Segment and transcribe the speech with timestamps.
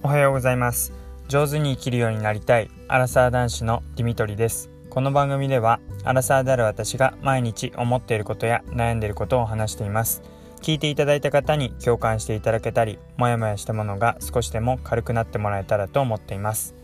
[0.00, 0.92] おはようございます。
[1.26, 4.70] 上手に生きるようになりたいアラサー男子のディミトリです。
[4.90, 10.22] この番組ではアラサーである私が毎日思っていることや悩んでいることを話しています。
[10.62, 16.76] 聞いていただいた方に共感していただけたりモヤモヤしたものが少しでも軽くなってもらえたらと思っています。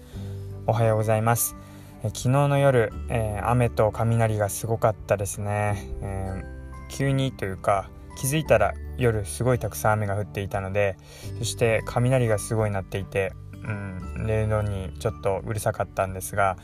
[0.67, 1.55] おはようございます。
[2.03, 10.97] え昨日の夜、えー、雨と雷がすごかったですね、えー、急にというか気づいたら夜すごいたくさん雨が降っていたので
[11.39, 16.57] そして雷がすごい鳴っていて、うん、寝るのにちょっとうるさかったんですが、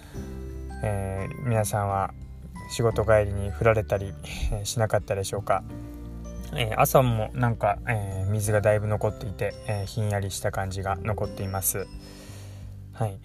[0.83, 2.12] えー、皆さんは
[2.70, 4.15] 仕事帰りに降られたり、
[4.62, 5.65] しなかったでしょうか、
[6.55, 11.89] えー、朝もなんか、えー、水がだいぶ残っていて、えひんやりした感じが残っています。
[12.92, 13.19] はい。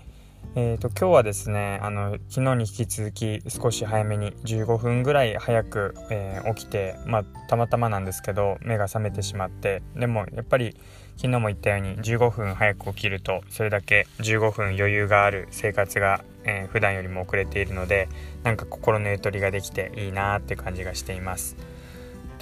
[0.54, 10.78] えーと、今日はですねあの昨日に引き続き少し早めに15分ぐらい早く、えー、起きて、まあ、たまたまなんですけど目が覚めてしまってでもやっぱり
[11.18, 18.08] 昨日も言ったように15分早く起きるとそれだけ15分余裕がある生活が、えー、普段よりも遅れているので
[18.44, 21.58] なんか心のゆとりができていいなって感じがしています。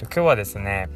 [0.00, 0.88] 今日はですね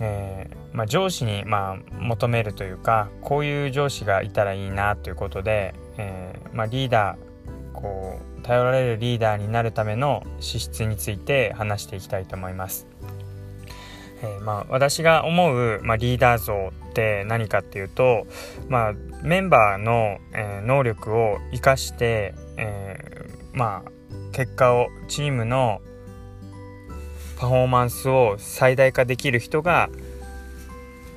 [0.00, 7.32] えー、まあ、上司にまあ求めるというかこういう上司がいたらいいなということで、えー、まあ、リーダー
[7.72, 12.86] こう頼られるリーダーになるための資質について話していきたいと思います。
[14.22, 18.26] えー、まあ、私が思う、まあ、リーダー像って何かっていうと、
[18.68, 23.90] まあ、メンバーの、えー、能力を生かして、え、まあ、
[24.32, 25.80] 結果をチームの
[27.38, 29.90] パフォーマンスを最大化できる人が、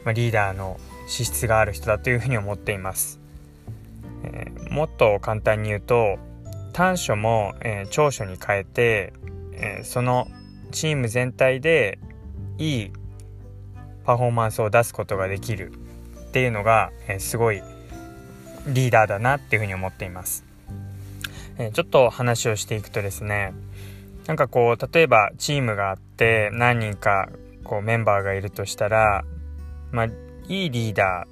[0.03, 3.24] ま、リーダーの資質がある人だというふうに思っています。
[4.75, 6.19] もっと簡単に言うと
[6.73, 9.13] 短所も、えー、長所に変えて、
[9.53, 10.27] えー、その
[10.73, 11.97] チーム全体で
[12.57, 12.91] いい
[14.03, 15.71] パフォーマンスを出すことができる
[16.27, 17.61] っていうのが、えすごい
[18.67, 20.43] リーダーだなっていうふうに思っています。
[21.57, 23.53] えちょっと話をしていくとですね
[24.27, 27.29] なんかこう例えばチームがあって何人か
[27.63, 29.23] こうメンバーがいるとしたら
[29.93, 30.05] まあ
[30.49, 31.25] いいリーダ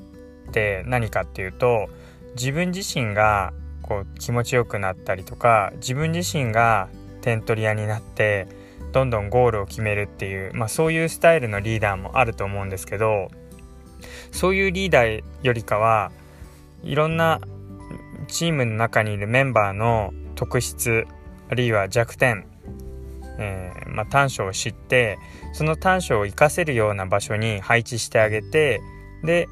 [0.45, 1.89] ーって何かっていうと
[2.35, 6.89] 自分自身がこう気持ちよくなったりとか自分自身が
[7.21, 8.47] 点取り屋になって
[8.91, 13.29] どんどんゴールを決めるっていう、まあ、そういうスタイルのリーダーもあると思うんですけど
[14.31, 16.11] そういうリーダーよりかは
[16.83, 17.41] いろんな
[18.27, 21.05] チームの中にいるメンバーの特質
[21.49, 22.45] あるいは弱点
[23.37, 25.17] えー、まあ、短所を知って
[25.53, 28.81] その短所を活かせるような場所に配置してあげて
[29.23, 29.47] で、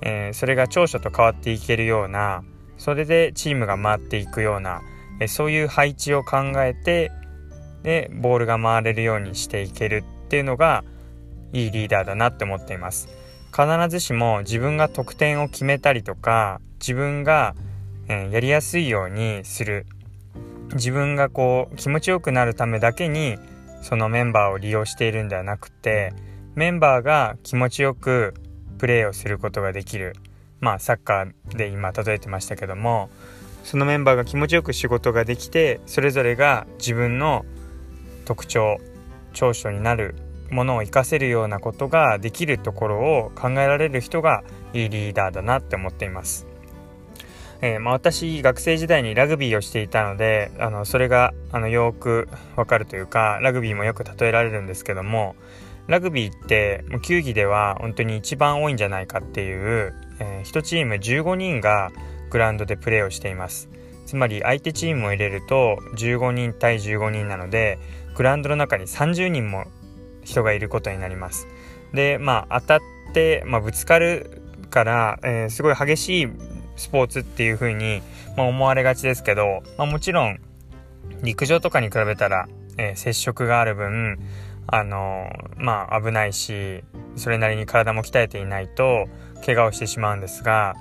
[0.00, 2.44] えー、それが長所と変わっていけるような
[2.76, 4.82] それでチームが回っていくような、
[5.20, 7.10] えー、そういう配置を考えて
[7.82, 10.84] でボールが回れるようにしていけるっていうのが
[11.52, 13.08] いいリーダーだなって思っています。
[13.50, 17.54] 必ずしも自分が得点を決めたりとか自分が、
[18.08, 19.86] えやりやすいようにする
[20.74, 23.36] 自分がこう気持ちよくなるためだけに
[23.82, 26.12] そのメンバーを利用しているんではなくて
[26.54, 28.34] メンバーが気持ちよく
[28.78, 30.16] プレーをすることができる
[30.60, 33.10] まあサッカーで今例えてましたけども
[33.64, 37.44] そのメンバーが気持ちよく仕事ができてそれぞれが自分の
[38.24, 38.78] 特徴
[39.34, 40.14] 長所になる
[40.50, 46.46] ものを活かせるようなことができるところを考えられる人がいいリーダーだなって思っています。
[47.60, 55.34] えー、まあ、私学生時代にラグビーをしていたのであのそれがあのよくわかるというかラグビーもよく例えられるんですけども
[55.88, 61.90] ラグビーってもう球技では本当に一番多いんじゃないかっていう、えー、1チーム15人が
[62.30, 63.70] グラウンドでプレーをしています。
[64.06, 67.78] つまり相手チームを入れると15人対15人なので
[68.14, 69.66] グラウンドの中に30人も
[70.24, 71.46] 人がいることになります。
[71.92, 72.80] でまあ当たっ
[73.14, 76.28] て、まあ、ぶつかるから、えー、すごい激しい
[76.76, 78.02] スポーツっていう風に、
[78.36, 80.38] まあ、思われがちですけど、まあ、もちろん
[81.22, 84.18] 陸上とかに比べたら、えー、接触がある分
[84.68, 86.84] あの、まあ危ないし
[87.16, 89.08] それなりに体も鍛えていないと
[89.44, 90.74] 怪我をしてしまうんですが、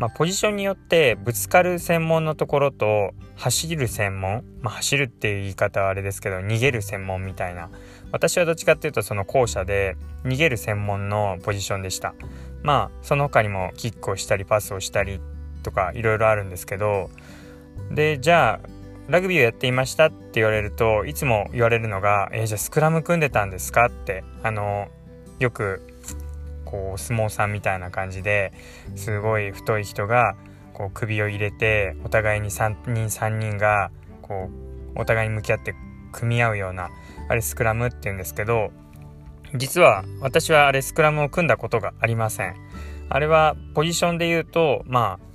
[0.00, 7.68] まあ、ポジションによってぶつかる専門のところと走る専門、まあ、走るっていう言い方はあれですけど逃げる専門みたいな
[8.10, 12.14] 私はどっちかっていうとその後者で逃げる専門のポジションでした。
[12.62, 15.20] まあその他にもキックをしたりパスをしたり
[15.62, 17.10] とかいろいろあるんですけど
[17.90, 18.68] でじゃあ
[19.10, 24.88] ラグビーをやっていましたって言われるといつも言われるのが「えー、じゃあスクラム組んでたんですか?」ってあの
[25.40, 25.82] よく
[26.64, 28.52] こう相撲さんみたいな感じで
[28.94, 30.36] すごい太い人が
[30.74, 33.90] こう首を入れてお互いに3人3人が
[34.22, 34.48] こ
[34.94, 35.74] うお互いに向き合って
[36.12, 36.90] 組み合うような
[37.28, 38.70] あれスクラムって言うんですけど
[39.56, 42.54] 実は私はあれスクラムを組んだことがありません
[43.08, 45.30] あれはポジションで言うとまあ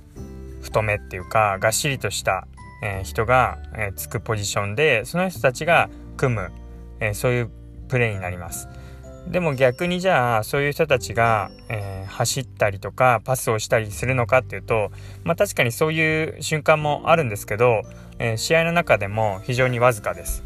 [0.62, 2.48] 太めっていうかがっしりとした、
[2.82, 6.52] えー、人が、えー、つくポジションでその人たちが組む、
[7.00, 7.50] えー、そういう
[7.88, 8.68] プレーになります。
[9.28, 14.92] でも逆にじゃあそういう人たちが、え、走ったりとかパスをしたりするのかっていうと
[15.24, 17.82] まあ確かにそういう瞬間もあるんですけど、
[18.20, 20.44] え、試合の中でも非常にわずかです。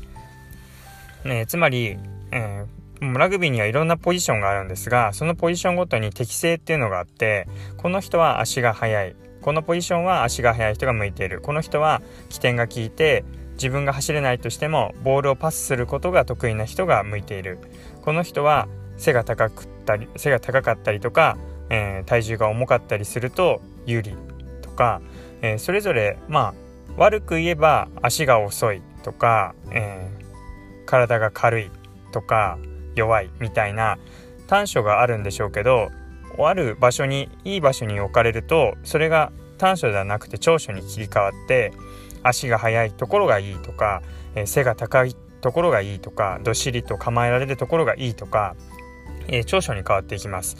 [1.24, 1.98] え、つまり、
[2.32, 2.64] え
[3.00, 7.48] ラグビーにはいろんなポジションがあるんですがそのポジションごとに適性っていうのがあって
[7.78, 11.40] この人は足が速いこのポジションは足が速い人が向いている。
[11.40, 17.58] この人は起点が効いて自分が走れないとしてもボールをパスすることが得意な人が向いている。
[18.02, 21.36] この人は背が高くったり背が高かったりとか、
[21.70, 24.14] えー、体重が重かったりすると有利
[24.62, 25.00] とか、
[25.42, 26.54] えー、それぞれまあ
[26.96, 31.70] 悪く言えば足が遅いとか、えー、体が軽い
[32.12, 32.58] とか
[32.94, 33.98] 弱いみたいな
[34.46, 35.90] 短所があるんでしょうけど
[36.48, 41.72] ある場所にいい場所に置かれるとそれが短所ではなくて長所に切り替わって
[42.22, 44.02] 足が速いところがいいとか、
[44.34, 48.56] えー、背が高いところがいいとかどっしりと構えられるところがいいとか、
[49.28, 50.56] えー、長所に変わっていきます。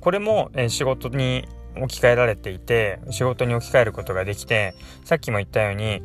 [0.00, 1.46] これも、えー、仕事に
[1.76, 4.74] 置き換えられていて仕事に置き換えることができて
[5.04, 6.02] さっきも言ったように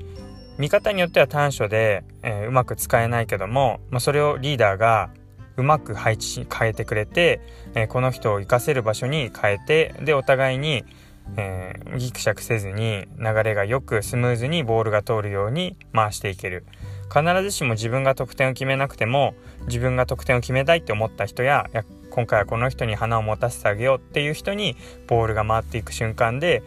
[0.57, 5.09] 見方によっては短所で、えー、うまく使えないけども、まあ、それをリーダーが
[5.57, 7.41] うまく配置変えてくれて、
[7.75, 10.85] えー、この人を活かせる場所に変えてでお互いに、
[11.35, 16.65] えー、ギクシャクせずに流れがよくスムーズにボールが通るように回していける。
[17.09, 19.33] 必ずしも自分が得点を決めなくても
[19.67, 24.75] 自分が得点を決めたいって思った人やや今回はこの人に花を持たせてあげようっていう人に
[25.07, 26.63] ボールが回っていく瞬間で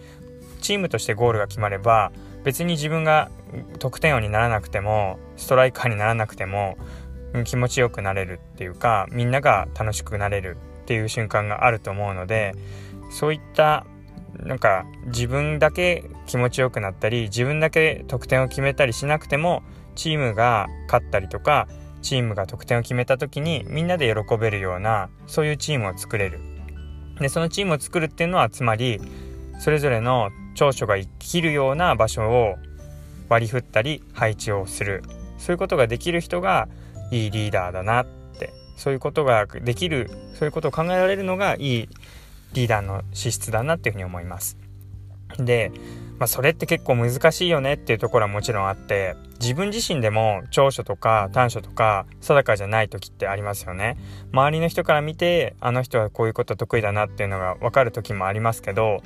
[0.61, 2.13] チームとしてゴールが決まれば
[2.45, 3.31] 別に自分が
[3.79, 6.79] 得点王にならなくてもストライカーにならなくても
[7.45, 12.55] 気持ちよくなれるっていうかみんなが楽しくなれるっていう瞬間があると思うので
[13.11, 13.87] そういった
[14.39, 19.63] なんか自分だけ気持ちよくなったり自分だけ得点を決めたりしなくても
[19.95, 21.69] チームが勝ったりとか
[22.03, 26.41] チームが得点を決めた時にみんなで喜べるようなそういうチームを作れる。
[27.21, 29.01] でそのチームを作るっていうのはつまり
[29.59, 32.57] それぞれの長所が生きるような場所を
[33.29, 35.03] 割り振ったり配置をする。
[35.39, 36.69] そういうことができる人が
[37.11, 38.07] いいリーダーだなっ
[38.39, 41.89] てそういうことができるそういうことを考えられるのがいい
[42.53, 44.59] リーダーの資質だなっていうふうに思います。
[45.39, 45.71] で、
[46.19, 53.97] まあ、それって結構難しいよねっていうところはもちろんあって自分自身でも長所とか短所とか定かじゃない時ってありますよね。
[54.33, 59.03] 周りの人から見てあの人はこういうこと得意だなっていうのが分かる時もありますけど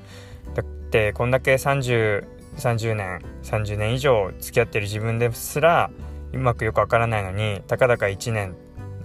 [0.55, 5.91] だってこんだけ30 30年30年以上付き合ってる自分ですら
[6.35, 8.55] うまくよくわからないのにたかだか1年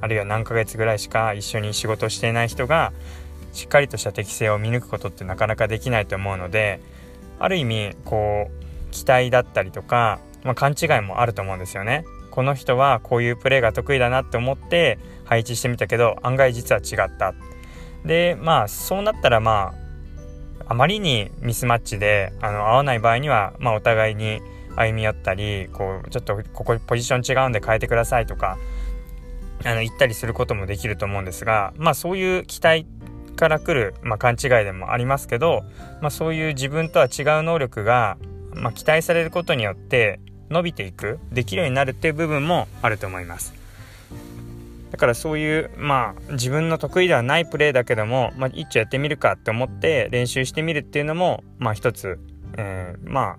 [0.01, 2.93] あるいは何ヶ月ぐらいしか一緒に仕事していない人が
[3.53, 6.79] しっかりとした適性を見抜くことってなかなかできないと思うので
[7.39, 12.05] ある意味こう期待だったりとか、まあ、勘違いもあると思うんですよね。
[12.31, 17.33] この人はこういうプレーが得意だなって思って配置してみたけど案外実は違った。
[18.05, 19.89] でまあそうなったらまあ
[20.71, 24.41] あまりにミスマッチであの合わない場合には、まあ、お互いに
[24.75, 28.57] 歩み寄ったりこうちょっとここポジション違うんで変えてくださいとか
[29.65, 32.85] あの言ったりすることもできると思うんですがまあそういう期待
[33.39, 35.63] から来る、まあ、勘違いでもありますけど、
[36.01, 38.17] まあ、そういう自分とは違う能力が、
[38.53, 43.53] まあ、期待されることによって伸びていくできるようになるっていう部分もあると思います。
[44.91, 52.19] だからそういうまあ自分の得意ではないプレーだけども、まあ、一丁やってみるかって思って練習してみるっていうのもまあ一つ、
[52.57, 53.37] えー、まあ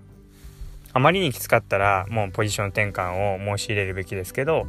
[0.93, 4.67] あまりにきつかったらもうポジション転換を申し入れるべきですけど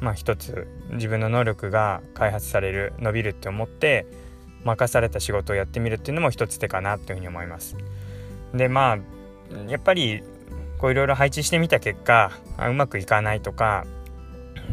[0.00, 4.06] まあ一つ自分の能力が開発される伸びるって思って
[4.64, 7.76] 任された仕事をやってみるっていうのも一つ手かなというふうに思います。
[8.54, 8.98] でまあ
[9.68, 10.22] やっぱり
[10.78, 13.84] こういろいろ配置してみた結果うまくいかないとか、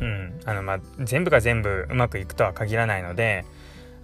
[0.02, 3.46] うんあのまあ、全部が全部うまくいくとは限らないので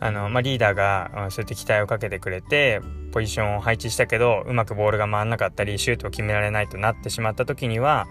[0.03, 2.81] あの、まあ、リーダーがそうやって期待をかけてくれて
[3.13, 8.05] ポジションを配置したけどうまくボールが回らなかったりシュートを決められないとなってしまった時には、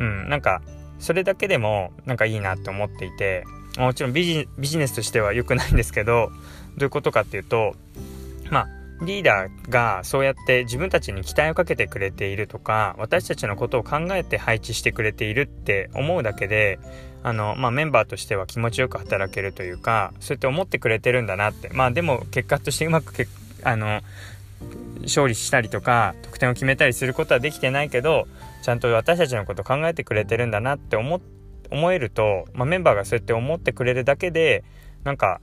[0.00, 0.60] うん、なんか
[0.98, 3.44] それだけでもなんかいいなって思っていて
[3.78, 6.32] もちろんビジネスとしては良くないんですけど
[6.76, 7.76] どういうことかっていうと
[8.50, 8.68] まあ
[9.02, 16.78] リーダーがそうやって自分たちに期待をかけてくれているとか私たちのことを考えて配置してくれているって思うだけで
[17.22, 21.70] あの、まあ、メンバーとしては気持ちよく働けるというかそうやって思ってくれてるんだなって。
[21.70, 23.26] まあでも結果としてうまくけ
[23.62, 24.02] あの
[25.02, 28.26] 勝利したりとか得点を決めたりすることはできてないけど
[28.62, 31.20] ちゃんと私たちのこと考えてくれてるんだなって思
[31.70, 34.64] 思えると、まあ、メンバーがそうやって思ってくれるだけで
[35.04, 35.40] なんか、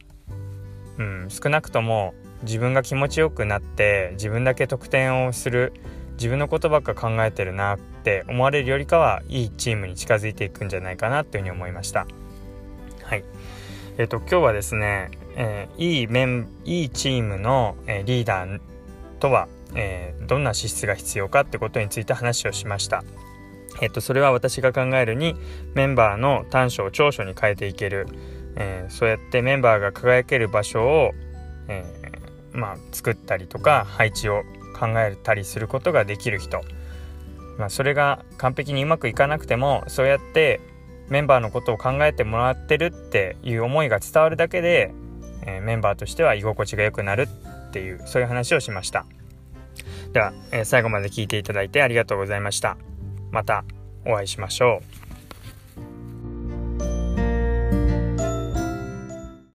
[0.97, 5.73] うん、少なくとも自分が気持ちよくなって自分だけ得点をする
[6.13, 12.07] 自分のことばっか考えてるなって思われるよりかはいいチームに近づいていくんじゃないかなというふうに思いました。
[13.03, 13.23] はい。
[13.97, 18.59] え、ー、と今日はですね、えー、いいメンいいチームの、えー、リーダー
[19.19, 23.03] とは、えー、どんな資質が必要かってことについて話をしました。
[23.81, 25.35] えっと、それは私が考えるに
[25.75, 28.07] メンバーの短所を長所に変えていける、
[28.55, 31.11] えー、そうやってメンバーが輝ける場所を、
[31.67, 32.06] えー、
[32.57, 34.43] まあ、作ったりとか配置を
[34.77, 36.61] 考えたりすることができる人、
[37.57, 40.59] まあ、それが完璧にうまくいかなくてもそうやって
[41.07, 44.91] メンバーのことを考えてもらってるっていう思いが伝わるだけで、
[45.45, 47.27] えー、メンバーとしては居心地が良くなる
[47.67, 49.05] っていうそういう話をしました。
[50.11, 52.77] では、え最後まで聞いていただいてありがとうございました。
[53.31, 53.63] また
[54.05, 55.06] お会いしましょう。